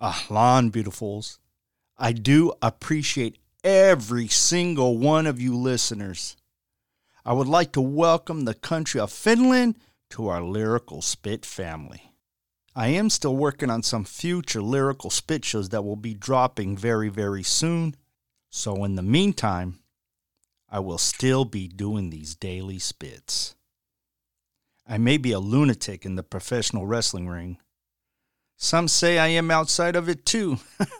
Ahlan, 0.00 0.70
beautifuls. 0.70 1.38
I 1.98 2.12
do 2.12 2.54
appreciate 2.62 3.38
every 3.62 4.28
single 4.28 4.96
one 4.96 5.26
of 5.26 5.40
you 5.40 5.54
listeners. 5.54 6.36
I 7.24 7.34
would 7.34 7.48
like 7.48 7.72
to 7.72 7.82
welcome 7.82 8.44
the 8.44 8.54
country 8.54 8.98
of 8.98 9.12
Finland 9.12 9.76
to 10.10 10.28
our 10.28 10.42
Lyrical 10.42 11.02
Spit 11.02 11.44
family. 11.44 12.14
I 12.74 12.88
am 12.88 13.10
still 13.10 13.36
working 13.36 13.68
on 13.68 13.82
some 13.82 14.04
future 14.04 14.62
Lyrical 14.62 15.10
Spit 15.10 15.44
shows 15.44 15.68
that 15.68 15.82
will 15.82 15.96
be 15.96 16.14
dropping 16.14 16.78
very, 16.78 17.10
very 17.10 17.42
soon. 17.42 17.94
So, 18.48 18.84
in 18.84 18.94
the 18.94 19.02
meantime, 19.02 19.80
I 20.70 20.78
will 20.78 20.98
still 20.98 21.44
be 21.44 21.68
doing 21.68 22.08
these 22.08 22.34
daily 22.34 22.78
spits. 22.78 23.54
I 24.88 24.98
may 24.98 25.18
be 25.18 25.32
a 25.32 25.40
lunatic 25.40 26.06
in 26.06 26.14
the 26.14 26.22
professional 26.22 26.86
wrestling 26.86 27.28
ring. 27.28 27.58
Some 28.62 28.88
say 28.88 29.18
I 29.18 29.28
am 29.28 29.50
outside 29.50 29.96
of 29.96 30.10
it 30.10 30.26
too. 30.26 30.58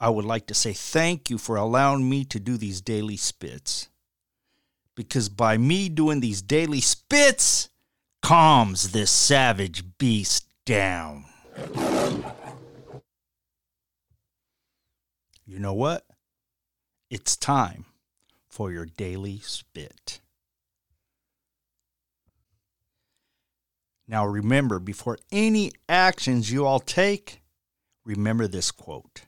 I 0.00 0.08
would 0.08 0.24
like 0.24 0.46
to 0.46 0.54
say 0.54 0.72
thank 0.72 1.28
you 1.28 1.38
for 1.38 1.56
allowing 1.56 2.08
me 2.08 2.24
to 2.26 2.38
do 2.38 2.56
these 2.56 2.80
daily 2.80 3.16
spits. 3.16 3.88
Because 4.94 5.28
by 5.28 5.58
me 5.58 5.88
doing 5.88 6.20
these 6.20 6.40
daily 6.40 6.80
spits, 6.80 7.68
calms 8.22 8.92
this 8.92 9.10
savage 9.10 9.82
beast 9.98 10.46
down. 10.64 11.24
You 15.44 15.58
know 15.58 15.74
what? 15.74 16.06
It's 17.10 17.36
time 17.36 17.86
for 18.48 18.70
your 18.70 18.86
daily 18.86 19.40
spit. 19.40 20.20
Now 24.10 24.26
remember, 24.26 24.80
before 24.80 25.18
any 25.30 25.70
actions 25.88 26.50
you 26.50 26.66
all 26.66 26.80
take, 26.80 27.42
remember 28.04 28.48
this 28.48 28.72
quote 28.72 29.22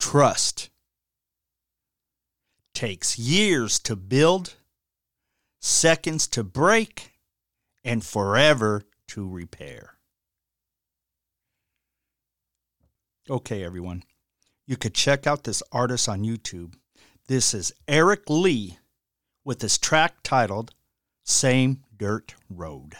Trust 0.00 0.70
takes 2.72 3.18
years 3.18 3.78
to 3.80 3.94
build, 3.94 4.54
seconds 5.60 6.26
to 6.28 6.42
break, 6.42 7.12
and 7.84 8.02
forever 8.02 8.84
to 9.08 9.28
repair. 9.28 9.98
Okay, 13.28 13.62
everyone. 13.62 14.02
You 14.66 14.78
could 14.78 14.94
check 14.94 15.26
out 15.26 15.44
this 15.44 15.62
artist 15.72 16.08
on 16.08 16.22
YouTube. 16.22 16.72
This 17.28 17.52
is 17.52 17.74
Eric 17.86 18.30
Lee 18.30 18.78
with 19.44 19.62
his 19.62 19.78
track 19.78 20.14
titled 20.22 20.72
Same 21.22 21.82
Dirt 21.96 22.34
Road. 22.48 22.96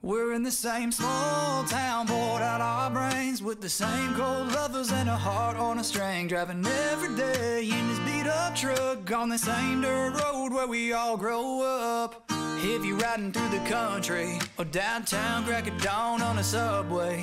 We're 0.00 0.32
in 0.34 0.42
the 0.42 0.50
same 0.50 0.90
small 0.90 1.62
town, 1.64 2.06
bored 2.06 2.42
out 2.42 2.60
our 2.60 2.90
brains 2.90 3.40
with 3.40 3.60
the 3.60 3.68
same 3.68 4.14
cold 4.14 4.48
lovers 4.52 4.90
and 4.90 5.08
a 5.08 5.16
heart 5.16 5.56
on 5.56 5.78
a 5.78 5.84
string. 5.84 6.26
Driving 6.26 6.66
every 6.66 7.14
day 7.14 7.70
in 7.70 7.88
this 7.88 8.00
beat 8.00 8.26
up 8.26 8.56
truck 8.56 9.12
on 9.12 9.28
the 9.28 9.38
same 9.38 9.80
dirt 9.80 10.20
road 10.20 10.52
where 10.52 10.66
we 10.66 10.92
all 10.92 11.16
grow 11.16 11.62
up. 11.62 12.24
If 12.64 12.84
you're 12.84 12.96
riding 12.96 13.30
through 13.30 13.50
the 13.50 13.64
country 13.68 14.40
or 14.58 14.64
downtown, 14.64 15.44
crack 15.44 15.68
of 15.68 15.80
dawn 15.80 16.20
on 16.20 16.38
a 16.38 16.42
subway. 16.42 17.22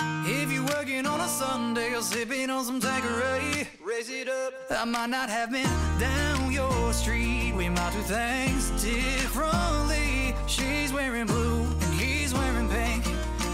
If 0.00 0.52
you're 0.52 0.64
working 0.64 1.06
on 1.06 1.20
a 1.20 1.28
Sunday 1.28 1.94
or 1.94 2.02
sipping 2.02 2.50
on 2.50 2.64
some 2.64 2.80
Tanqueray, 2.80 3.66
raise 3.84 4.08
it 4.10 4.28
up. 4.28 4.52
I 4.70 4.84
might 4.84 5.10
not 5.10 5.28
have 5.28 5.50
been 5.50 5.68
down 5.98 6.52
your 6.52 6.92
street. 6.92 7.54
We 7.56 7.68
might 7.68 7.92
do 7.92 8.00
things 8.02 8.70
differently. 8.82 10.34
She's 10.46 10.92
wearing 10.92 11.26
blue 11.26 11.62
and 11.62 11.94
he's 11.94 12.32
wearing 12.32 12.68
pink. 12.68 13.06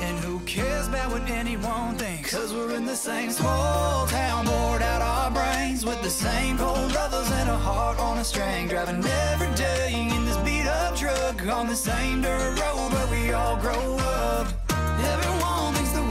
And 0.03 0.19
who 0.19 0.41
cares 0.41 0.89
about 0.89 1.11
what 1.12 1.28
anyone 1.31 1.97
thinks? 1.97 2.31
Cause 2.31 2.53
we're 2.53 2.75
in 2.75 2.84
the 2.84 2.97
same 2.97 3.31
small 3.31 4.06
town, 4.06 4.44
bored 4.44 4.82
out 4.82 5.00
our 5.00 5.31
brains 5.31 5.87
with 5.87 6.03
the 6.03 6.11
same 6.11 6.59
cold 6.59 6.93
lovers 6.93 7.31
and 7.31 7.49
a 7.49 7.56
heart 7.56 7.99
on 7.99 8.19
a 8.19 8.25
string. 8.25 8.69
Driving 8.69 9.03
every 9.32 9.55
day 9.55 10.11
in 10.15 10.25
this 10.26 10.37
beat 10.38 10.66
up 10.66 10.97
truck 10.97 11.47
on 11.47 11.69
the 11.69 11.76
same 11.76 12.21
dirt 12.21 12.61
road 12.61 12.93
where 12.93 13.06
we 13.06 13.32
all 13.32 13.56
grow 13.56 13.97
up. 13.99 14.63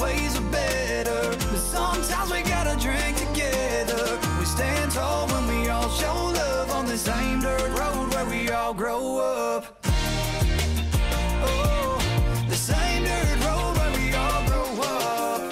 Ways 0.03 0.37
are 0.37 0.51
better, 0.51 1.29
but 1.29 1.59
sometimes 1.59 2.29
we 2.29 2.41
gotta 2.41 2.77
drink 2.77 3.15
together. 3.15 4.19
We 4.37 4.43
stand 4.43 4.91
tall 4.91 5.27
when 5.27 5.47
we 5.47 5.69
all 5.69 5.89
show 5.91 6.13
love 6.13 6.71
on 6.71 6.85
the 6.87 6.97
same 6.97 7.39
dirt 7.39 7.71
road 7.79 8.13
where 8.13 8.25
we 8.25 8.49
all 8.49 8.73
grow 8.73 9.19
up. 9.19 9.85
Oh, 11.45 11.97
the 12.49 12.55
same 12.55 13.05
dirt 13.05 13.45
road 13.45 13.77
where 13.77 13.93
we 13.97 14.13
all 14.13 14.45
grow 14.45 14.81
up. 14.83 15.51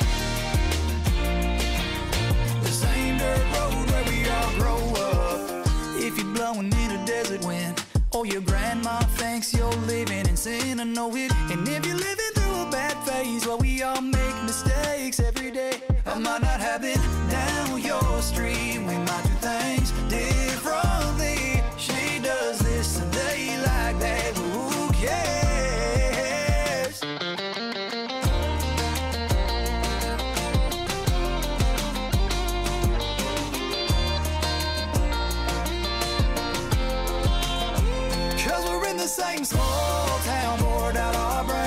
The 2.61 2.71
same 2.85 3.17
dirt 3.19 3.45
road 3.55 3.89
where 3.91 4.05
we 4.11 4.29
all 4.29 4.51
grow 4.59 4.81
up. 5.01 5.65
If 5.95 6.17
you're 6.17 6.33
blowing 6.35 6.73
in 6.73 6.91
a 6.91 7.05
desert 7.05 7.45
wind, 7.45 7.81
or 8.11 8.25
your 8.25 8.41
grandma 8.41 8.99
thinks 9.15 9.53
you're 9.53 9.71
living 9.87 10.27
in 10.27 10.35
sin, 10.35 10.81
I 10.81 10.83
know 10.83 11.15
it. 11.15 11.31
And 11.49 11.65
if 11.67 11.85
you're 11.85 11.95
living 11.95 12.33
through 12.35 12.67
a 12.67 12.69
bad 12.69 12.97
phase, 13.07 13.47
well, 13.47 13.57
we 13.57 13.81
all 13.81 14.01
mistakes 14.51 15.21
every 15.21 15.49
day. 15.49 15.71
I 16.05 16.19
might 16.19 16.41
not 16.41 16.59
have 16.59 16.81
been 16.81 16.99
down 17.29 17.81
your 17.81 18.21
street, 18.21 18.79
we 18.79 18.97
might 19.09 19.23
do 19.23 19.35
things 19.39 19.91
differently. 20.09 21.63
She 21.77 22.19
does 22.19 22.59
this 22.59 22.97
they 23.15 23.55
like 23.69 23.97
that, 23.99 24.33
but 24.35 24.49
who 24.55 24.91
cares? 25.05 26.99
Cause 38.45 38.63
we're 38.69 38.89
in 38.89 38.97
the 38.97 39.07
same 39.07 39.45
small 39.45 40.19
town, 40.25 40.59
bored 40.59 40.97
out 40.97 41.15
our 41.15 41.45
brains 41.45 41.60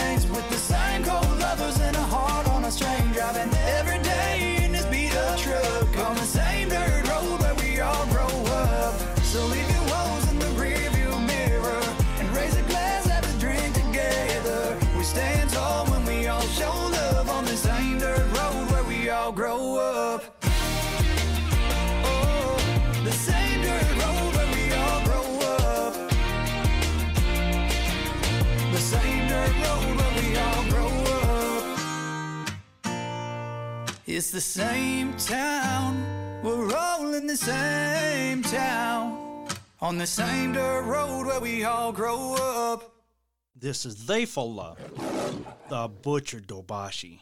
It's 34.25 34.31
the 34.31 34.41
same 34.41 35.13
town. 35.19 36.03
We're 36.43 36.75
all 36.75 37.13
in 37.13 37.27
the 37.27 37.37
same 37.37 38.41
town. 38.41 39.49
On 39.83 39.99
the 39.99 40.07
same 40.07 40.55
dirt 40.55 40.85
road 40.85 41.27
where 41.27 41.41
we 41.41 41.65
all 41.65 41.93
grow 41.93 42.35
up. 42.35 42.91
This 43.55 43.85
is 43.85 44.07
They 44.07 44.25
For 44.25 44.49
Love, 44.49 44.79
the 45.69 45.89
Butcher 45.89 46.41
Dobashi. 46.41 47.21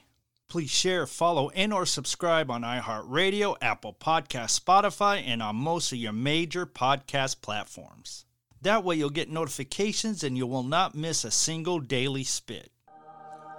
Please 0.49 0.71
share, 0.71 1.09
follow, 1.09 1.51
and 1.51 1.73
or 1.73 1.87
subscribe 1.87 2.53
on 2.53 2.63
iHeartRadio, 2.63 3.57
Apple 3.61 3.97
Podcast, 4.01 4.61
Spotify, 4.61 5.25
and 5.27 5.43
on 5.43 5.57
most 5.57 5.91
of 5.91 5.99
your 5.99 6.13
major 6.13 6.67
podcast 6.67 7.41
platforms. 7.41 8.27
That 8.61 8.85
way 8.85 8.95
you'll 8.95 9.11
get 9.11 9.29
notifications 9.29 10.23
and 10.23 10.37
you 10.37 10.47
will 10.47 10.63
not 10.63 10.95
miss 10.95 11.25
a 11.25 11.33
single 11.33 11.81
daily 11.81 12.23
spit. 12.23 12.71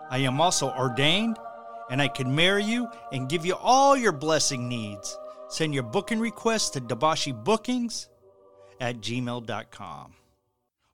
I 0.10 0.20
am 0.20 0.40
also 0.40 0.70
ordained 0.70 1.38
and 1.90 2.02
I 2.02 2.08
can 2.08 2.34
marry 2.34 2.64
you 2.64 2.88
and 3.12 3.30
give 3.30 3.46
you 3.46 3.56
all 3.56 3.96
your 3.96 4.12
blessing 4.12 4.68
needs. 4.68 5.18
Send 5.50 5.74
your 5.74 5.84
booking 5.84 6.20
requests 6.20 6.72
to 6.72 6.82
Dabashi 6.82 7.44
Bookings 7.44 8.10
at 8.80 8.98
gmail.com. 8.98 10.14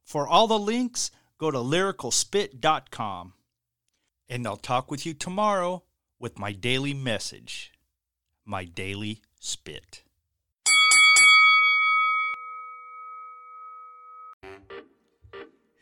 For 0.04 0.28
all 0.28 0.48
the 0.48 0.60
links, 0.60 1.12
go 1.38 1.52
to 1.52 1.58
lyricalspit.com. 1.58 3.34
And 4.28 4.46
I'll 4.46 4.58
talk 4.58 4.92
with 4.92 5.06
you 5.06 5.14
tomorrow 5.14 5.84
with 6.20 6.38
my 6.38 6.52
daily 6.52 6.94
message, 6.94 7.72
my 8.46 8.66
daily 8.66 9.22
spit. 9.40 10.04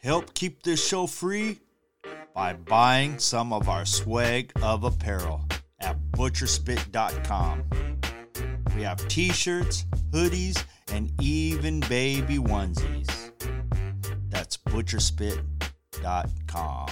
Help 0.02 0.34
keep 0.34 0.64
this 0.64 0.86
show 0.88 1.08
free 1.08 1.60
by 2.38 2.54
buying 2.54 3.18
some 3.18 3.52
of 3.52 3.68
our 3.68 3.84
swag 3.84 4.52
of 4.62 4.84
apparel 4.84 5.44
at 5.80 5.98
butcherspit.com. 6.12 7.64
We 8.76 8.84
have 8.84 9.08
t 9.08 9.32
shirts, 9.32 9.86
hoodies, 10.12 10.64
and 10.94 11.12
even 11.20 11.80
baby 11.80 12.38
onesies. 12.38 13.32
That's 14.30 14.56
butcherspit.com. 14.56 16.90